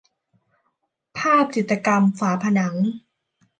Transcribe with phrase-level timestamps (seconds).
[1.17, 2.75] ภาพจิตรกรรมฝาผนัง